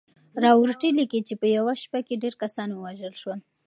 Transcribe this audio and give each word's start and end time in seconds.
راورټي 0.43 0.89
ليکي 0.97 1.21
چې 1.27 1.33
په 1.41 1.47
يوه 1.57 1.73
شپه 1.81 1.99
کې 2.07 2.21
ډېر 2.23 2.33
کسان 2.43 2.69
ووژل 2.71 3.13
شول. 3.21 3.39